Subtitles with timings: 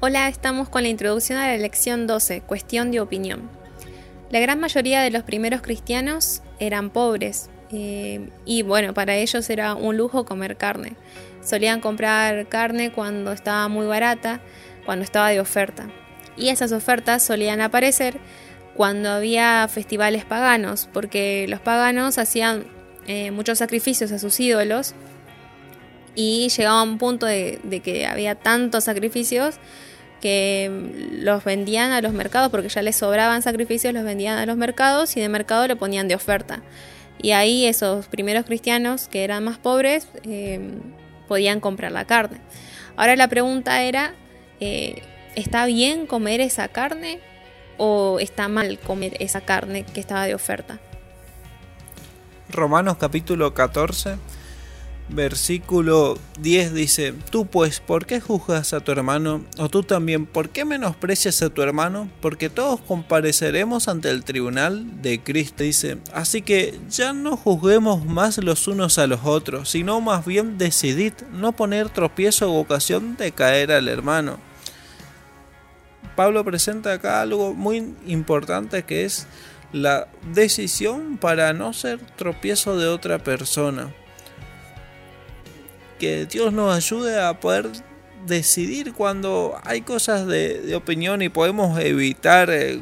[0.00, 3.50] Hola, estamos con la introducción a la lección 12, cuestión de opinión.
[4.30, 9.74] La gran mayoría de los primeros cristianos eran pobres eh, y bueno, para ellos era
[9.74, 10.92] un lujo comer carne.
[11.42, 14.40] Solían comprar carne cuando estaba muy barata,
[14.86, 15.90] cuando estaba de oferta.
[16.36, 18.20] Y esas ofertas solían aparecer
[18.76, 22.66] cuando había festivales paganos, porque los paganos hacían
[23.08, 24.94] eh, muchos sacrificios a sus ídolos
[26.14, 29.58] y llegaba a un punto de que había tantos sacrificios
[30.20, 34.56] que los vendían a los mercados porque ya les sobraban sacrificios, los vendían a los
[34.56, 36.62] mercados y de mercado lo ponían de oferta.
[37.20, 40.60] Y ahí esos primeros cristianos que eran más pobres eh,
[41.26, 42.40] podían comprar la carne.
[42.96, 44.14] Ahora la pregunta era,
[44.60, 45.02] eh,
[45.34, 47.20] ¿está bien comer esa carne
[47.76, 50.80] o está mal comer esa carne que estaba de oferta?
[52.50, 54.16] Romanos capítulo 14
[55.08, 59.44] versículo 10 dice, tú pues, ¿por qué juzgas a tu hermano?
[59.58, 62.10] O tú también, ¿por qué menosprecias a tu hermano?
[62.20, 65.64] Porque todos compareceremos ante el tribunal de Cristo.
[65.64, 70.58] Dice, así que ya no juzguemos más los unos a los otros, sino más bien
[70.58, 74.38] decidid no poner tropiezo o ocasión de caer al hermano.
[76.16, 79.26] Pablo presenta acá algo muy importante que es
[79.72, 83.92] la decisión para no ser tropiezo de otra persona
[85.98, 87.68] que Dios nos ayude a poder
[88.26, 92.80] decidir cuando hay cosas de, opinión y podemos evitar eh,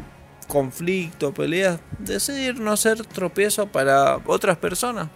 [0.48, 5.09] conflicto, peleas, decidir no ser tropiezo para otras personas.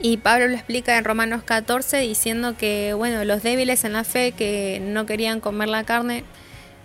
[0.00, 4.32] Y Pablo lo explica en Romanos 14 diciendo que, bueno, los débiles en la fe
[4.32, 6.24] que no querían comer la carne,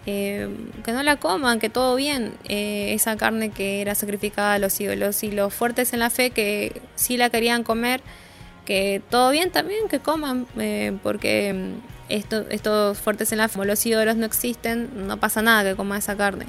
[0.05, 0.47] eh,
[0.85, 4.79] que no la coman, que todo bien, eh, esa carne que era sacrificada a los
[4.79, 8.01] ídolos, y los fuertes en la fe que sí la querían comer,
[8.67, 11.73] que todo bien también que coman, eh, porque mm,
[12.09, 15.97] esto, estos fuertes en la como los ídolos no existen, no pasa nada que coma
[15.97, 16.47] esa carne.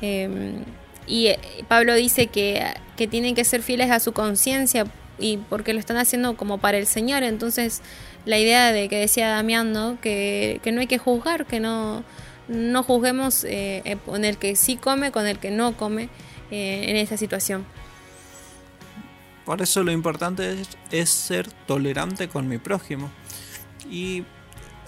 [0.00, 0.64] Em,
[1.06, 2.64] y eh, Pablo dice que,
[2.96, 4.86] que, tienen que ser fieles a su conciencia
[5.18, 7.22] y porque lo están haciendo como para el Señor.
[7.22, 7.82] Entonces,
[8.24, 10.00] la idea de que decía Damián, ¿no?
[10.00, 12.02] que, que no hay que juzgar, que no,
[12.48, 16.08] no juzguemos eh, con el que sí come, con el que no come
[16.50, 17.66] en esa situación.
[19.44, 23.10] Por eso lo importante es, ser tolerante con mi prójimo.
[23.90, 24.24] Y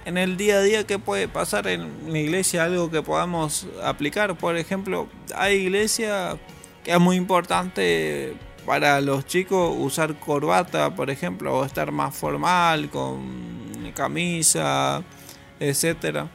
[0.04, 2.64] en el día a día, ¿qué puede pasar en la iglesia?
[2.64, 4.36] Algo que podamos aplicar.
[4.36, 6.36] Por ejemplo, hay iglesia
[6.84, 12.90] que es muy importante para los chicos usar corbata, por ejemplo, o estar más formal,
[12.90, 15.02] con camisa,
[15.58, 16.28] etcétera.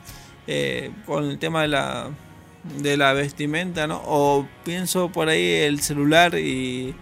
[0.47, 2.09] Eh, con el tema de la,
[2.81, 4.02] de la vestimenta, ¿no?
[4.06, 6.96] O pienso por ahí el celular y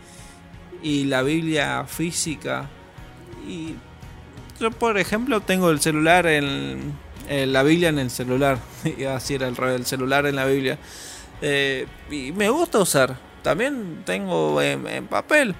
[0.81, 2.69] y la Biblia física.
[3.47, 3.75] Y
[4.59, 6.93] yo, por ejemplo, tengo el celular en,
[7.29, 8.59] la Biblia en el celular.
[8.97, 10.77] y así era el, el celular en la Biblia.
[11.41, 13.17] Eh, y me gusta usar.
[13.41, 15.55] También tengo en, papel.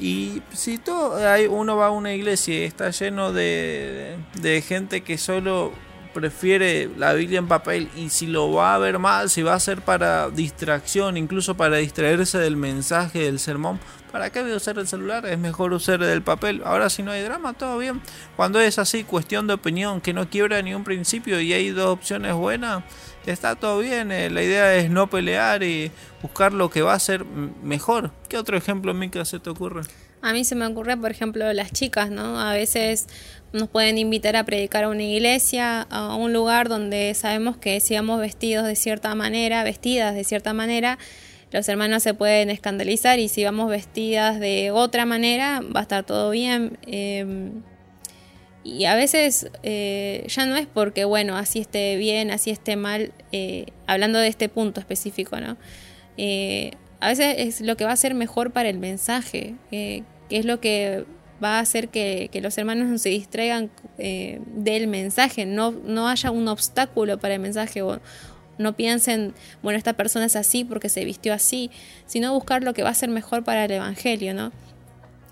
[0.00, 5.02] Y si todo, hay, uno va a una iglesia y está lleno de, de gente
[5.02, 5.72] que solo
[6.14, 9.60] prefiere la Biblia en papel y si lo va a ver mal, si va a
[9.60, 13.78] ser para distracción, incluso para distraerse del mensaje del sermón,
[14.10, 15.26] ¿para qué voy a usar el celular?
[15.26, 16.62] Es mejor usar el papel.
[16.64, 18.00] Ahora si no hay drama, todo bien.
[18.36, 21.88] Cuando es así, cuestión de opinión, que no quiebra ni un principio y hay dos
[21.88, 22.84] opciones buenas,
[23.26, 24.12] está todo bien.
[24.12, 25.90] Eh, la idea es no pelear y
[26.22, 28.12] buscar lo que va a ser mejor.
[28.28, 29.82] ¿Qué otro ejemplo, Mika, se te ocurre?
[30.24, 32.40] A mí se me ocurre, por ejemplo, las chicas, ¿no?
[32.40, 33.08] A veces
[33.54, 37.94] nos pueden invitar a predicar a una iglesia, a un lugar donde sabemos que si
[37.94, 40.98] vamos vestidos de cierta manera, vestidas de cierta manera,
[41.52, 46.04] los hermanos se pueden escandalizar y si vamos vestidas de otra manera, va a estar
[46.04, 46.78] todo bien.
[46.88, 47.62] Em,
[48.64, 53.12] y a veces eh, ya no es porque, bueno, así esté bien, así esté mal,
[53.30, 55.56] eh, hablando de este punto específico, ¿no?
[56.16, 60.44] Eh, a veces es lo que va a ser mejor para el mensaje, que es
[60.44, 61.04] lo que
[61.44, 66.30] va a hacer que, los hermanos no se distraigan eh, del mensaje, no, no haya
[66.30, 68.00] un obstáculo para el mensaje o
[68.56, 71.70] no piensen, bueno, esta persona es así porque se vistió así,
[72.06, 74.52] sino buscar lo que va a ser mejor para el Evangelio, ¿no?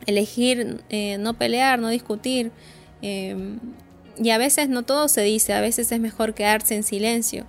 [0.06, 2.50] Elegir eh, no pelear, no discutir.
[3.00, 3.56] Eh,
[4.18, 7.46] y a veces no todo se dice, a veces es mejor quedarse en silencio.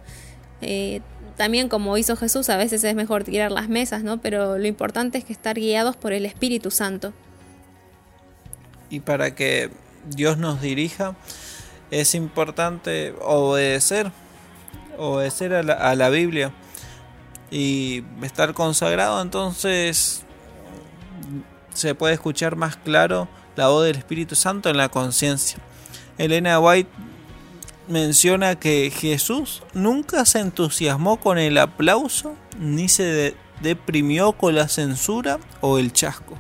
[1.36, 4.22] también como hizo Jesús, a veces es mejor tirar las mesas, ¿no?
[4.22, 7.14] Pero lo importante es que estar guiados por el Espíritu Santo
[8.94, 9.72] y para que
[10.06, 11.16] Dios nos dirija
[11.90, 14.12] es importante obedecer,
[15.00, 16.54] obedecer a la, a la Biblia
[17.50, 20.24] y estar consagrado, entonces
[21.74, 25.58] se puede escuchar más claro la voz del Espíritu Santo en la conciencia.
[26.20, 26.92] Elena White
[27.88, 35.40] menciona que Jesús nunca se entusiasmó con el aplauso ni se deprimió con la censura
[35.62, 36.38] o el chasco.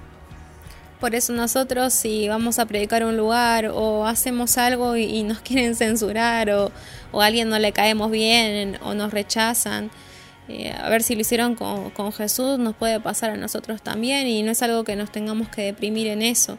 [1.03, 5.75] Por eso nosotros si vamos a predicar un lugar o hacemos algo y, nos quieren
[5.75, 6.71] censurar o,
[7.19, 9.91] a alguien no le caemos bien o nos rechazan,
[10.47, 14.27] eh, a ver si lo hicieron con, con, Jesús, nos puede pasar a nosotros también
[14.27, 16.57] y no es algo que nos tengamos que deprimir en eso.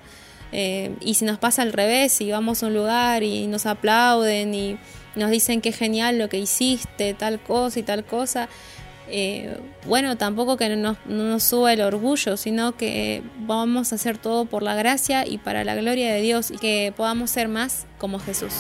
[0.53, 4.55] Eh, y si nos pasa al revés, si vamos a un lugar y nos aplauden
[4.55, 4.77] y
[5.17, 8.51] nos dicen que genial lo que hiciste, tal cosa y tal cosa,
[9.09, 14.47] eh, bueno, tampoco que no nos suba el orgullo, sino que vamos a hacer todo
[14.47, 18.19] por la gracia y para la gloria de Dios y que podamos ser más como
[18.19, 18.53] Jesús.